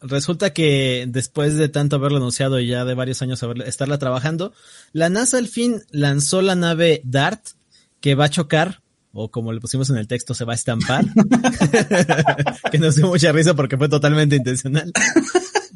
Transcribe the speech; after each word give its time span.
Resulta 0.00 0.52
que 0.52 1.06
después 1.08 1.56
de 1.56 1.68
tanto 1.68 1.96
haberlo 1.96 2.18
anunciado 2.18 2.60
y 2.60 2.68
ya 2.68 2.84
de 2.84 2.94
varios 2.94 3.20
años 3.20 3.44
estarla 3.66 3.98
trabajando, 3.98 4.52
la 4.92 5.08
NASA 5.08 5.38
al 5.38 5.48
fin 5.48 5.82
lanzó 5.90 6.40
la 6.40 6.54
nave 6.54 7.00
DART 7.04 7.48
que 8.00 8.14
va 8.14 8.26
a 8.26 8.30
chocar, 8.30 8.80
o 9.12 9.28
como 9.30 9.52
le 9.52 9.60
pusimos 9.60 9.90
en 9.90 9.96
el 9.96 10.06
texto, 10.06 10.34
se 10.34 10.44
va 10.44 10.52
a 10.52 10.54
estampar, 10.54 11.04
que 12.70 12.78
nos 12.78 12.94
dio 12.94 13.08
mucha 13.08 13.32
risa 13.32 13.54
porque 13.54 13.76
fue 13.76 13.88
totalmente 13.88 14.36
intencional, 14.36 14.92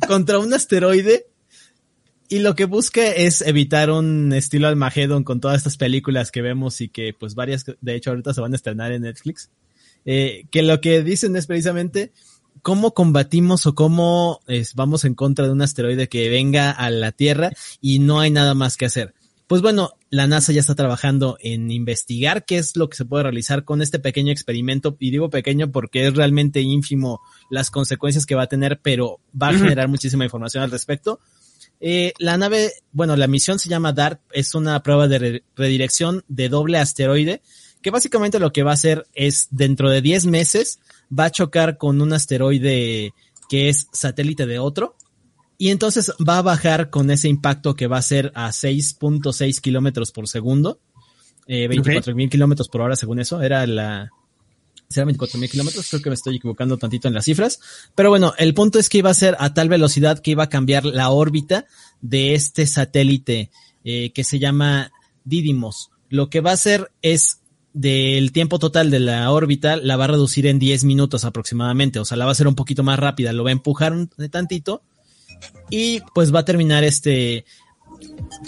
contra 0.07 0.39
un 0.39 0.55
asteroide. 0.55 1.27
Y 2.29 2.39
lo 2.39 2.55
que 2.55 2.65
busca 2.65 3.09
es 3.09 3.43
evitar 3.43 3.91
un 3.91 4.33
estilo 4.33 4.69
Almagedon 4.69 5.23
con 5.23 5.41
todas 5.41 5.59
estas 5.59 5.77
películas 5.77 6.31
que 6.31 6.41
vemos 6.41 6.81
y 6.81 6.89
que 6.89 7.13
pues 7.13 7.35
varias, 7.35 7.67
de 7.81 7.95
hecho 7.95 8.11
ahorita 8.11 8.33
se 8.33 8.41
van 8.41 8.53
a 8.53 8.57
estrenar 8.57 8.93
en 8.93 9.03
Netflix, 9.03 9.51
eh, 10.07 10.47
que 10.51 10.63
lo 10.63 10.81
que 10.81 11.03
dicen 11.03 11.37
es 11.37 11.47
precisamente 11.47 12.13
cómo 12.61 12.93
combatimos 12.93 13.67
o 13.67 13.75
cómo 13.75 14.41
vamos 14.75 15.05
en 15.05 15.15
contra 15.15 15.47
de 15.47 15.53
un 15.53 15.63
asteroide 15.63 16.09
que 16.09 16.29
venga 16.29 16.71
a 16.71 16.91
la 16.91 17.13
Tierra 17.13 17.51
y 17.81 17.99
no 17.99 18.21
hay 18.21 18.31
nada 18.31 18.55
más 18.55 18.77
que 18.77 18.87
hacer. 18.87 19.15
Pues 19.47 19.61
bueno, 19.61 19.91
la 20.09 20.27
NASA 20.27 20.53
ya 20.53 20.61
está 20.61 20.75
trabajando 20.75 21.37
en 21.41 21.71
investigar 21.71 22.47
qué 22.47 22.57
es 22.57 22.75
lo 22.75 22.89
que 22.89 22.97
se 22.97 23.05
puede 23.05 23.25
realizar 23.25 23.65
con 23.65 23.83
este 23.83 23.99
pequeño 23.99 24.33
experimento. 24.33 24.97
Y 24.99 25.11
digo 25.11 25.29
pequeño 25.29 25.71
porque 25.71 26.07
es 26.07 26.15
realmente 26.15 26.63
ínfimo 26.63 27.21
las 27.51 27.71
consecuencias 27.71 28.25
que 28.25 28.35
va 28.35 28.45
a 28.45 28.49
tener, 28.49 28.81
pero 28.81 29.21
va 29.41 29.49
a 29.49 29.55
generar 29.55 29.89
muchísima 29.89 30.25
información 30.25 30.63
al 30.63 30.71
respecto. 30.71 31.21
Eh, 31.81 32.15
la 32.19 32.39
nave, 32.39 32.73
bueno, 32.93 33.17
la 33.17 33.27
misión 33.27 33.59
se 33.59 33.69
llama 33.69 33.93
DART, 33.93 34.21
es 34.33 34.55
una 34.55 34.83
prueba 34.83 35.09
de 35.09 35.43
redirección 35.57 36.25
de 36.29 36.49
doble 36.49 36.79
asteroide, 36.79 37.43
que 37.83 37.91
básicamente 37.91 38.39
lo 38.39 38.53
que 38.53 38.63
va 38.63 38.71
a 38.71 38.75
hacer 38.75 39.07
es 39.13 39.49
dentro 39.51 39.91
de 39.91 40.01
10 40.01 40.27
meses 40.27 40.81
va 41.17 41.27
a 41.27 41.31
chocar 41.31 41.77
con 41.77 42.01
un 42.01 42.13
asteroide 42.13 43.13
que 43.49 43.69
es 43.69 43.89
satélite 43.93 44.47
de 44.47 44.59
otro. 44.59 44.97
Y 45.59 45.71
entonces 45.71 46.13
va 46.27 46.39
a 46.39 46.43
bajar 46.43 46.91
con 46.91 47.11
ese 47.11 47.29
impacto 47.29 47.75
que 47.75 47.87
va 47.87 47.99
a 47.99 48.03
ser 48.03 48.33
a 48.35 48.49
6.6 48.49 49.61
kilómetros 49.61 50.11
por 50.11 50.27
segundo. 50.27 50.81
Eh, 51.47 51.69
24 51.69 52.15
mil 52.15 52.31
kilómetros 52.31 52.69
por 52.69 52.81
hora 52.81 52.97
según 52.97 53.21
eso. 53.21 53.43
Era 53.43 53.67
la... 53.67 54.11
Será 54.89 55.05
24 55.05 55.39
mil 55.39 55.51
kilómetros. 55.51 55.89
Creo 55.89 56.03
que 56.03 56.11
me 56.11 56.15
estoy 56.15 56.37
equivocando 56.37 56.79
tantito 56.79 57.09
en 57.09 57.15
las 57.15 57.27
cifras. 57.27 57.61
Pero 57.95 58.09
bueno, 58.09 58.35
el 58.39 58.55
punto 58.55 58.79
es 58.79 58.89
que 58.89 58.99
iba 58.99 59.11
a 59.11 59.15
ser 59.15 59.37
a 59.39 59.55
tal 59.55 59.69
velocidad 59.69 60.19
que 60.19 60.33
iba 60.33 60.45
a 60.45 60.49
cambiar 60.49 60.85
la 60.85 61.11
órbita 61.11 61.67
de 62.01 62.35
este 62.35 62.67
satélite 62.67 63.51
eh, 63.85 64.13
que 64.13 64.25
se 64.25 64.39
llama 64.39 64.93
Didymos. 65.25 65.91
Lo 66.09 66.29
que 66.29 66.41
va 66.41 66.51
a 66.51 66.55
hacer 66.55 66.91
es 67.03 67.42
del 67.75 68.33
tiempo 68.33 68.59
total 68.59 68.91
de 68.91 69.01
la 69.01 69.31
órbita 69.31 69.77
la 69.77 69.97
va 69.97 70.05
a 70.05 70.09
reducir 70.09 70.47
en 70.47 70.59
10 70.59 70.85
minutos 70.85 71.25
aproximadamente, 71.25 71.99
o 71.99 72.05
sea, 72.05 72.17
la 72.17 72.25
va 72.25 72.31
a 72.31 72.33
hacer 72.33 72.49
un 72.49 72.55
poquito 72.55 72.83
más 72.83 72.99
rápida, 72.99 73.33
lo 73.33 73.45
va 73.45 73.51
a 73.51 73.53
empujar 73.53 73.93
un 73.93 74.09
tantito 74.31 74.83
y 75.71 76.01
pues 76.15 76.35
va 76.35 76.41
a 76.41 76.45
terminar 76.45 76.85
este 76.85 77.45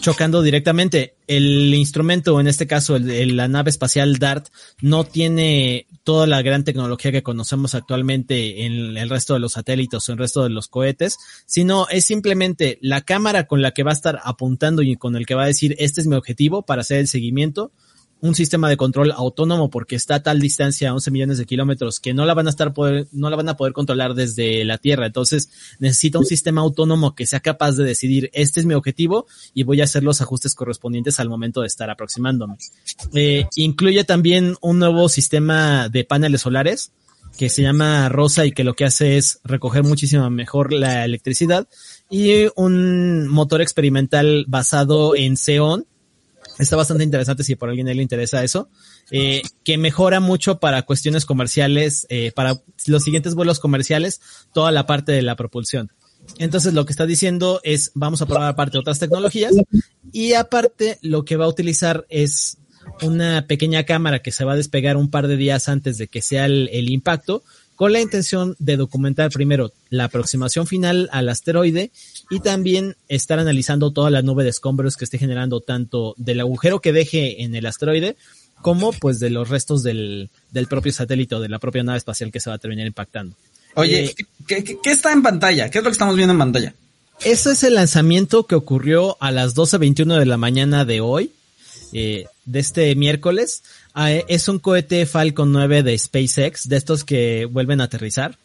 chocando 0.00 0.42
directamente. 0.42 1.14
El 1.26 1.72
instrumento, 1.74 2.38
en 2.38 2.48
este 2.48 2.66
caso 2.66 2.96
el, 2.96 3.36
la 3.36 3.48
nave 3.48 3.70
espacial 3.70 4.18
DART, 4.18 4.48
no 4.82 5.04
tiene 5.04 5.86
toda 6.02 6.26
la 6.26 6.42
gran 6.42 6.64
tecnología 6.64 7.12
que 7.12 7.22
conocemos 7.22 7.74
actualmente 7.74 8.66
en 8.66 8.96
el 8.96 9.08
resto 9.08 9.34
de 9.34 9.40
los 9.40 9.52
satélites 9.52 10.06
o 10.06 10.12
en 10.12 10.14
el 10.14 10.18
resto 10.18 10.42
de 10.42 10.50
los 10.50 10.68
cohetes, 10.68 11.16
sino 11.46 11.88
es 11.88 12.04
simplemente 12.04 12.78
la 12.82 13.02
cámara 13.02 13.46
con 13.46 13.62
la 13.62 13.70
que 13.70 13.84
va 13.84 13.92
a 13.92 13.94
estar 13.94 14.20
apuntando 14.22 14.82
y 14.82 14.96
con 14.96 15.16
el 15.16 15.24
que 15.24 15.34
va 15.34 15.44
a 15.44 15.46
decir 15.46 15.76
este 15.78 16.00
es 16.00 16.06
mi 16.06 16.16
objetivo 16.16 16.62
para 16.62 16.82
hacer 16.82 16.98
el 16.98 17.08
seguimiento 17.08 17.72
un 18.24 18.34
sistema 18.34 18.70
de 18.70 18.78
control 18.78 19.12
autónomo 19.12 19.68
porque 19.68 19.96
está 19.96 20.14
a 20.14 20.22
tal 20.22 20.40
distancia, 20.40 20.94
11 20.94 21.10
millones 21.10 21.36
de 21.36 21.44
kilómetros, 21.44 22.00
que 22.00 22.14
no 22.14 22.24
la 22.24 22.32
van 22.32 22.46
a 22.46 22.50
estar 22.50 22.72
poder, 22.72 23.06
no 23.12 23.28
la 23.28 23.36
van 23.36 23.50
a 23.50 23.56
poder 23.58 23.74
controlar 23.74 24.14
desde 24.14 24.64
la 24.64 24.78
Tierra. 24.78 25.04
Entonces 25.04 25.50
necesita 25.78 26.18
un 26.18 26.24
sistema 26.24 26.62
autónomo 26.62 27.14
que 27.14 27.26
sea 27.26 27.40
capaz 27.40 27.72
de 27.72 27.84
decidir 27.84 28.30
este 28.32 28.60
es 28.60 28.66
mi 28.66 28.72
objetivo 28.72 29.26
y 29.52 29.64
voy 29.64 29.82
a 29.82 29.84
hacer 29.84 30.02
los 30.02 30.22
ajustes 30.22 30.54
correspondientes 30.54 31.20
al 31.20 31.28
momento 31.28 31.60
de 31.60 31.66
estar 31.66 31.90
aproximándome. 31.90 32.56
Eh, 33.12 33.46
incluye 33.56 34.04
también 34.04 34.56
un 34.62 34.78
nuevo 34.78 35.10
sistema 35.10 35.90
de 35.90 36.04
paneles 36.04 36.40
solares 36.40 36.92
que 37.36 37.50
se 37.50 37.60
llama 37.60 38.08
Rosa 38.08 38.46
y 38.46 38.52
que 38.52 38.64
lo 38.64 38.72
que 38.72 38.86
hace 38.86 39.18
es 39.18 39.40
recoger 39.44 39.82
muchísimo 39.82 40.30
mejor 40.30 40.72
la 40.72 41.04
electricidad 41.04 41.68
y 42.08 42.46
un 42.56 43.28
motor 43.28 43.60
experimental 43.60 44.46
basado 44.48 45.14
en 45.14 45.36
Xeon 45.36 45.84
Está 46.58 46.76
bastante 46.76 47.04
interesante 47.04 47.44
si 47.44 47.56
por 47.56 47.68
alguien 47.68 47.86
le 47.86 48.02
interesa 48.02 48.44
eso. 48.44 48.68
Eh, 49.10 49.42
que 49.64 49.78
mejora 49.78 50.20
mucho 50.20 50.60
para 50.60 50.82
cuestiones 50.82 51.26
comerciales, 51.26 52.06
eh, 52.10 52.32
para 52.34 52.62
los 52.86 53.02
siguientes 53.02 53.34
vuelos 53.34 53.60
comerciales, 53.60 54.20
toda 54.52 54.70
la 54.70 54.86
parte 54.86 55.12
de 55.12 55.22
la 55.22 55.36
propulsión. 55.36 55.90
Entonces 56.38 56.72
lo 56.72 56.86
que 56.86 56.92
está 56.92 57.06
diciendo 57.06 57.60
es 57.64 57.90
vamos 57.94 58.22
a 58.22 58.26
probar 58.26 58.48
aparte 58.48 58.78
otras 58.78 58.98
tecnologías 58.98 59.52
y 60.10 60.32
aparte 60.32 60.98
lo 61.02 61.24
que 61.24 61.36
va 61.36 61.44
a 61.44 61.48
utilizar 61.48 62.06
es 62.08 62.56
una 63.02 63.46
pequeña 63.46 63.84
cámara 63.84 64.20
que 64.20 64.32
se 64.32 64.44
va 64.44 64.52
a 64.52 64.56
despegar 64.56 64.96
un 64.96 65.10
par 65.10 65.28
de 65.28 65.36
días 65.36 65.68
antes 65.68 65.98
de 65.98 66.08
que 66.08 66.22
sea 66.22 66.46
el, 66.46 66.70
el 66.72 66.90
impacto 66.90 67.42
con 67.84 67.92
la 67.92 68.00
intención 68.00 68.56
de 68.58 68.78
documentar 68.78 69.30
primero 69.30 69.70
la 69.90 70.04
aproximación 70.04 70.66
final 70.66 71.10
al 71.12 71.28
asteroide 71.28 71.90
y 72.30 72.40
también 72.40 72.96
estar 73.10 73.38
analizando 73.38 73.92
toda 73.92 74.08
la 74.08 74.22
nube 74.22 74.42
de 74.42 74.48
escombros 74.48 74.96
que 74.96 75.04
esté 75.04 75.18
generando 75.18 75.60
tanto 75.60 76.14
del 76.16 76.40
agujero 76.40 76.80
que 76.80 76.94
deje 76.94 77.42
en 77.42 77.54
el 77.54 77.66
asteroide 77.66 78.16
como 78.62 78.90
pues 78.94 79.20
de 79.20 79.28
los 79.28 79.50
restos 79.50 79.82
del, 79.82 80.30
del 80.50 80.66
propio 80.66 80.94
satélite 80.94 81.34
o 81.34 81.40
de 81.40 81.50
la 81.50 81.58
propia 81.58 81.82
nave 81.82 81.98
espacial 81.98 82.32
que 82.32 82.40
se 82.40 82.48
va 82.48 82.56
a 82.56 82.58
terminar 82.58 82.86
impactando. 82.86 83.36
Oye, 83.74 84.04
eh, 84.06 84.14
¿qué, 84.48 84.64
qué, 84.64 84.90
está 84.90 85.12
en 85.12 85.22
pantalla? 85.22 85.68
¿Qué 85.68 85.76
es 85.76 85.84
lo 85.84 85.90
que 85.90 85.92
estamos 85.92 86.16
viendo 86.16 86.32
en 86.32 86.38
pantalla? 86.38 86.74
Ese 87.22 87.50
es 87.50 87.64
el 87.64 87.74
lanzamiento 87.74 88.46
que 88.46 88.54
ocurrió 88.54 89.18
a 89.20 89.30
las 89.30 89.54
12.21 89.54 90.18
de 90.18 90.24
la 90.24 90.38
mañana 90.38 90.86
de 90.86 91.02
hoy, 91.02 91.32
eh, 91.92 92.24
de 92.44 92.60
este 92.60 92.94
miércoles. 92.94 93.62
Ah, 93.92 94.12
eh, 94.12 94.24
es 94.28 94.48
un 94.48 94.58
cohete 94.58 95.06
Falcon 95.06 95.52
9 95.52 95.82
de 95.82 95.98
SpaceX, 95.98 96.68
de 96.68 96.76
estos 96.76 97.04
que 97.04 97.46
vuelven 97.46 97.80
a 97.80 97.84
aterrizar. 97.84 98.38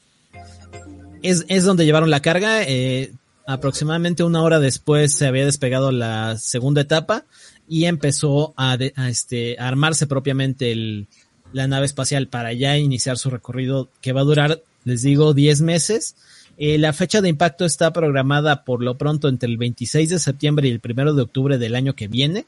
Es, 1.22 1.46
es 1.48 1.64
donde 1.64 1.86
llevaron 1.86 2.10
la 2.10 2.22
carga. 2.22 2.64
Eh, 2.64 3.12
aproximadamente 3.46 4.24
una 4.24 4.44
hora 4.44 4.60
después 4.60 5.14
se 5.14 5.26
había 5.26 5.46
despegado 5.46 5.92
la 5.92 6.38
segunda 6.38 6.82
etapa 6.82 7.26
y 7.68 7.86
empezó 7.86 8.54
a, 8.58 8.78
este, 9.08 9.58
armarse 9.60 10.08
propiamente 10.08 10.72
el, 10.72 11.08
la 11.52 11.68
nave 11.68 11.86
espacial 11.86 12.28
para 12.28 12.54
ya 12.54 12.78
iniciar 12.78 13.18
su 13.18 13.30
recorrido 13.30 13.90
que 14.02 14.14
va 14.14 14.22
a 14.22 14.26
durar, 14.26 14.62
les 14.86 15.02
digo, 15.02 15.34
10 15.34 15.62
meses. 15.62 16.16
Eh, 16.58 16.78
la 16.78 16.94
fecha 16.94 17.22
de 17.22 17.30
impacto 17.30 17.66
está 17.66 17.94
programada 17.94 18.66
por 18.66 18.84
lo 18.84 18.98
pronto 18.98 19.30
entre 19.30 19.50
el 19.50 19.58
26 19.58 20.10
de 20.10 20.20
septiembre 20.20 20.68
y 20.68 20.72
el 20.72 20.82
1 20.84 21.14
de 21.14 21.22
octubre 21.22 21.58
del 21.58 21.76
año 21.76 21.96
que 21.96 22.08
viene. 22.08 22.46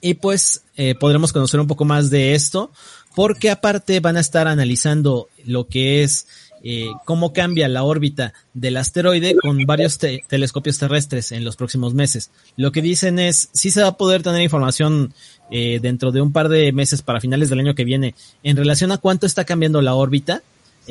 Y 0.00 0.14
pues 0.14 0.62
eh, 0.76 0.94
podremos 0.94 1.32
conocer 1.32 1.60
un 1.60 1.66
poco 1.66 1.84
más 1.84 2.10
de 2.10 2.34
esto, 2.34 2.70
porque 3.14 3.50
aparte 3.50 4.00
van 4.00 4.16
a 4.16 4.20
estar 4.20 4.46
analizando 4.46 5.28
lo 5.44 5.66
que 5.66 6.02
es 6.02 6.26
eh, 6.62 6.90
cómo 7.04 7.32
cambia 7.32 7.68
la 7.68 7.84
órbita 7.84 8.32
del 8.54 8.76
asteroide 8.76 9.36
con 9.36 9.58
varios 9.66 9.98
telescopios 9.98 10.78
terrestres 10.78 11.32
en 11.32 11.44
los 11.44 11.56
próximos 11.56 11.94
meses. 11.94 12.30
Lo 12.56 12.72
que 12.72 12.82
dicen 12.82 13.18
es, 13.18 13.50
sí 13.52 13.70
se 13.70 13.82
va 13.82 13.88
a 13.88 13.96
poder 13.96 14.22
tener 14.22 14.42
información 14.42 15.14
eh, 15.50 15.78
dentro 15.80 16.12
de 16.12 16.20
un 16.20 16.32
par 16.32 16.48
de 16.48 16.72
meses 16.72 17.02
para 17.02 17.20
finales 17.20 17.50
del 17.50 17.60
año 17.60 17.74
que 17.74 17.84
viene 17.84 18.14
en 18.42 18.56
relación 18.56 18.90
a 18.90 18.98
cuánto 18.98 19.26
está 19.26 19.44
cambiando 19.44 19.80
la 19.80 19.94
órbita 19.94 20.42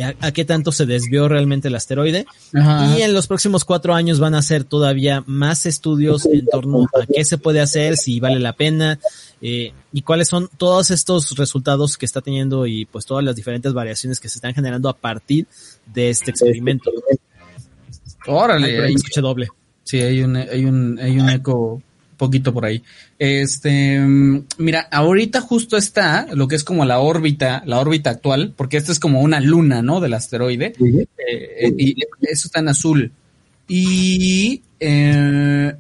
a, 0.02 0.32
qué 0.32 0.46
tanto 0.46 0.72
se 0.72 0.86
desvió 0.86 1.28
realmente 1.28 1.68
el 1.68 1.76
asteroide. 1.76 2.26
Y 2.54 3.02
en 3.02 3.14
los 3.14 3.28
próximos 3.28 3.66
cuatro 3.66 3.94
años 3.94 4.20
van 4.20 4.36
a 4.36 4.40
hacer 4.40 4.64
todavía 4.64 5.24
más 5.26 5.66
estudios 5.66 6.26
en 6.26 6.46
torno 6.46 6.84
a 6.84 7.06
qué 7.06 7.24
se 7.26 7.38
puede 7.38 7.62
hacer, 7.62 7.98
si 7.98 8.20
vale 8.20 8.40
la 8.40 8.54
pena, 8.54 9.00
eh, 9.42 9.74
y 9.94 10.02
cuáles 10.02 10.28
son 10.28 10.50
todos 10.58 10.92
estos 10.92 11.38
resultados 11.38 11.98
que 11.98 12.06
está 12.06 12.22
teniendo 12.22 12.66
y 12.66 12.86
pues 12.86 13.06
todas 13.06 13.24
las 13.24 13.36
diferentes 13.36 13.74
variaciones 13.74 14.20
que 14.20 14.30
se 14.30 14.40
están 14.40 14.54
generando 14.54 14.90
a 14.90 14.98
partir 14.98 15.48
de 15.94 16.10
este 16.10 16.32
experimento. 16.32 16.92
Órale, 18.28 18.86
hay, 18.86 18.96
doble. 19.18 19.48
Sí, 19.84 20.00
hay 20.02 20.22
un, 20.24 20.36
hay 20.36 20.66
un, 20.66 21.00
hay 21.00 21.20
un 21.20 21.30
eco 21.30 21.82
poquito 22.18 22.54
por 22.54 22.66
ahí. 22.66 22.84
Este, 23.20 24.00
mira, 24.58 24.82
ahorita 24.92 25.42
justo 25.42 25.78
está 25.78 26.28
lo 26.34 26.48
que 26.48 26.56
es 26.56 26.64
como 26.64 26.86
la 26.86 27.00
órbita, 27.00 27.64
la 27.66 27.80
órbita 27.80 28.10
actual, 28.10 28.54
porque 28.56 28.78
esta 28.78 28.92
es 28.92 29.00
como 29.00 29.22
una 29.22 29.40
luna, 29.40 29.82
¿no? 29.82 30.00
Del 30.00 30.14
asteroide. 30.14 30.74
Eh, 30.78 31.74
y 31.78 31.96
eso 32.22 32.48
está 32.48 32.60
en 32.60 32.70
azul. 32.70 33.12
Y 33.68 34.62
eh, 34.80 35.74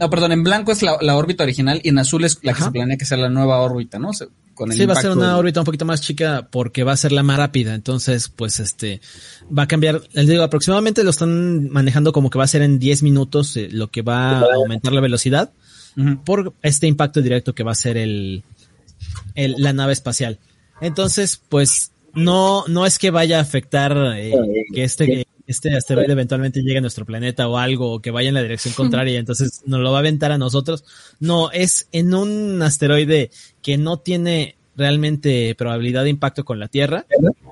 ah, 0.00 0.10
perdón, 0.10 0.32
en 0.32 0.42
blanco 0.42 0.72
es 0.72 0.82
la, 0.82 1.16
órbita 1.16 1.44
original 1.44 1.80
y 1.82 1.88
en 1.90 1.98
azul 1.98 2.24
es 2.24 2.38
la 2.42 2.52
que 2.52 2.62
se 2.62 2.70
planea 2.70 2.96
que 2.96 3.04
sea 3.04 3.18
la 3.18 3.28
nueva 3.28 3.60
órbita, 3.60 3.98
¿no? 3.98 4.10
con 4.54 4.72
sí, 4.72 4.86
va 4.86 4.94
a 4.94 5.00
ser 5.00 5.12
una 5.12 5.36
órbita 5.36 5.60
un 5.60 5.64
poquito 5.64 5.84
más 5.84 6.00
chica 6.00 6.48
porque 6.50 6.82
va 6.82 6.92
a 6.92 6.96
ser 6.96 7.12
la 7.12 7.22
más 7.22 7.38
rápida. 7.38 7.74
Entonces, 7.74 8.28
pues 8.28 8.58
este, 8.58 9.00
va 9.56 9.62
a 9.62 9.68
cambiar. 9.68 10.02
Les 10.12 10.26
digo, 10.26 10.42
aproximadamente 10.42 11.04
lo 11.04 11.10
están 11.10 11.70
manejando 11.70 12.12
como 12.12 12.28
que 12.28 12.38
va 12.38 12.44
a 12.44 12.48
ser 12.48 12.62
en 12.62 12.78
10 12.78 13.04
minutos 13.04 13.56
eh, 13.56 13.68
lo 13.70 13.88
que 13.88 14.02
va 14.02 14.40
a 14.40 14.54
aumentar 14.54 14.92
la 14.92 15.00
velocidad 15.00 15.52
por 16.24 16.54
este 16.62 16.86
impacto 16.86 17.20
directo 17.22 17.54
que 17.54 17.64
va 17.64 17.72
a 17.72 17.76
ser 17.76 17.96
el, 17.96 18.44
el, 19.34 19.54
la 19.58 19.72
nave 19.72 19.92
espacial. 19.92 20.38
Entonces, 20.80 21.40
pues 21.48 21.92
no, 22.14 22.64
no 22.68 22.86
es 22.86 22.98
que 22.98 23.10
vaya 23.10 23.38
a 23.38 23.42
afectar 23.42 23.96
eh, 24.16 24.32
que 24.74 24.84
este 24.84 25.26
este 25.48 25.74
asteroide 25.74 26.12
eventualmente 26.12 26.60
llegue 26.60 26.78
a 26.78 26.82
nuestro 26.82 27.06
planeta 27.06 27.48
o 27.48 27.56
algo, 27.56 27.94
o 27.94 28.00
que 28.00 28.10
vaya 28.10 28.28
en 28.28 28.34
la 28.34 28.42
dirección 28.42 28.74
contraria, 28.74 29.14
y 29.14 29.16
entonces 29.16 29.62
nos 29.64 29.80
lo 29.80 29.90
va 29.90 29.98
a 29.98 30.00
aventar 30.00 30.30
a 30.30 30.38
nosotros. 30.38 30.84
No, 31.20 31.50
es 31.50 31.88
en 31.90 32.14
un 32.14 32.62
asteroide 32.62 33.30
que 33.62 33.78
no 33.78 33.98
tiene 33.98 34.58
realmente 34.76 35.54
probabilidad 35.56 36.04
de 36.04 36.10
impacto 36.10 36.44
con 36.44 36.60
la 36.60 36.68
Tierra. 36.68 37.06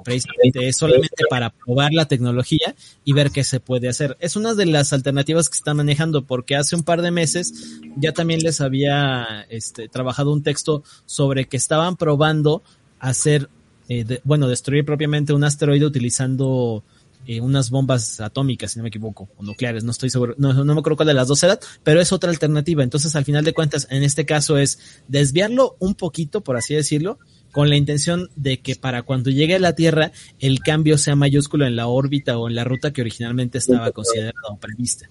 Precisamente 0.05 0.69
es 0.69 0.77
solamente 0.77 1.25
para 1.29 1.51
probar 1.51 1.93
la 1.93 2.07
tecnología 2.07 2.77
y 3.03 3.15
ver 3.15 3.31
qué 3.31 3.43
se 3.43 3.61
puede 3.61 3.89
hacer. 3.89 4.17
Es 4.21 4.37
una 4.37 4.55
de 4.55 4.67
las 4.67 4.93
alternativas 4.93 5.49
que 5.49 5.55
se 5.55 5.61
están 5.61 5.79
manejando 5.79 6.25
porque 6.25 6.55
hace 6.55 6.77
un 6.77 6.85
par 6.85 7.01
de 7.03 7.11
meses 7.11 7.81
ya 7.97 8.13
también 8.13 8.41
les 8.41 8.61
había 8.61 9.47
este, 9.49 9.89
trabajado 9.89 10.33
un 10.33 10.45
texto 10.45 10.85
sobre 11.07 11.47
que 11.47 11.57
estaban 11.57 11.97
probando 11.97 12.63
hacer, 13.01 13.49
eh, 13.89 14.21
bueno, 14.23 14.49
destruir 14.49 14.85
propiamente 14.85 15.33
un 15.33 15.43
asteroide 15.43 15.85
utilizando 15.85 16.85
eh, 17.27 17.41
unas 17.41 17.71
bombas 17.71 18.21
atómicas, 18.21 18.73
si 18.73 18.79
no 18.79 18.85
me 18.85 18.89
equivoco, 18.89 19.29
o 19.37 19.43
nucleares, 19.43 19.85
no 19.85 19.91
estoy 19.91 20.11
seguro, 20.11 20.35
no, 20.39 20.53
no 20.53 20.75
me 20.75 20.81
acuerdo 20.81 20.97
cuál 20.97 21.09
de 21.09 21.15
las 21.15 21.29
dos 21.29 21.43
era, 21.43 21.59
pero 21.83 22.01
es 22.01 22.13
otra 22.13 22.31
alternativa. 22.31 22.83
Entonces, 22.83 23.15
al 23.17 23.25
final 23.25 23.45
de 23.45 23.53
cuentas, 23.53 23.87
en 23.91 24.03
este 24.03 24.25
caso 24.25 24.59
es 24.59 24.79
desviarlo 25.09 25.77
un 25.79 25.95
poquito, 25.95 26.43
por 26.43 26.57
así 26.57 26.75
decirlo, 26.75 27.19
con 27.53 27.71
la 27.71 27.77
intención 27.77 28.29
de 28.37 28.61
que 28.61 28.77
para 28.77 29.03
cuando 29.03 29.31
llegue 29.31 29.55
a 29.55 29.59
la 29.59 29.75
Tierra 29.75 30.13
el 30.41 30.61
cambio 30.61 30.99
sea 30.99 31.17
mayúsculo 31.17 31.67
en 31.67 31.75
la 31.75 31.87
órbita 31.87 32.37
o 32.37 32.49
en 32.49 32.55
la 32.55 32.65
ruta 32.65 32.93
que 32.93 33.01
originalmente 33.01 33.59
estaba 33.59 33.91
considerada 33.93 34.35
o 34.51 34.59
prevista. 34.59 35.09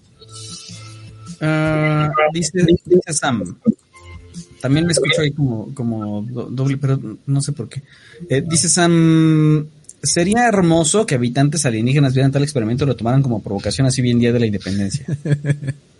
Uh, 1.40 2.08
dice, 2.32 2.64
dice 2.84 3.12
Sam. 3.12 3.58
También 4.60 4.86
me 4.86 4.92
escucho 4.92 5.22
ahí 5.22 5.32
como, 5.32 5.74
como 5.74 6.22
doble, 6.22 6.76
pero 6.78 6.98
no 7.26 7.40
sé 7.40 7.52
por 7.52 7.68
qué. 7.68 7.82
Eh, 8.28 8.42
dice 8.46 8.68
Sam, 8.68 9.68
sería 10.02 10.46
hermoso 10.46 11.06
que 11.06 11.14
habitantes 11.14 11.66
alienígenas 11.66 12.14
vieran 12.14 12.32
tal 12.32 12.42
experimento 12.42 12.84
y 12.84 12.86
lo 12.88 12.96
tomaran 12.96 13.22
como 13.22 13.42
provocación 13.42 13.86
así 13.86 14.02
bien 14.02 14.18
día 14.18 14.32
de 14.32 14.40
la 14.40 14.46
independencia. 14.46 15.06